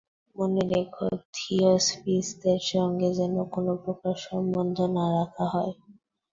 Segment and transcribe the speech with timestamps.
[0.35, 1.05] মনে রেখো,
[1.33, 5.73] থিওসফিষ্টদের সঙ্গে যেন কোন প্রকার সম্বন্ধ না রাখা হয়।